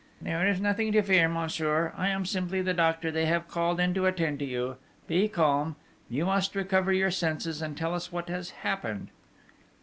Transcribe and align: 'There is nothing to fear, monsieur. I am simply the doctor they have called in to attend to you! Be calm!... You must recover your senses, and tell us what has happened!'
'There 0.19 0.47
is 0.47 0.59
nothing 0.59 0.91
to 0.91 1.03
fear, 1.03 1.29
monsieur. 1.29 1.93
I 1.95 2.07
am 2.07 2.25
simply 2.25 2.59
the 2.63 2.73
doctor 2.73 3.11
they 3.11 3.27
have 3.27 3.47
called 3.47 3.79
in 3.79 3.93
to 3.93 4.07
attend 4.07 4.39
to 4.39 4.45
you! 4.45 4.77
Be 5.05 5.27
calm!... 5.27 5.75
You 6.09 6.25
must 6.25 6.55
recover 6.55 6.91
your 6.91 7.11
senses, 7.11 7.61
and 7.61 7.77
tell 7.77 7.93
us 7.93 8.11
what 8.11 8.27
has 8.27 8.49
happened!' 8.49 9.09